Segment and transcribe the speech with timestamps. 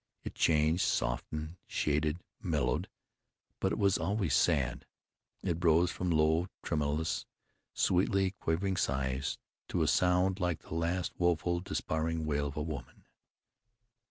[0.23, 2.87] It changed, softened, shaded, mellowed,
[3.59, 4.87] but it was always sad.
[5.43, 7.27] It rose from low, tremulous,
[7.75, 9.37] sweetly quavering sighs,
[9.67, 13.05] to a sound like the last woeful, despairing wail of a woman.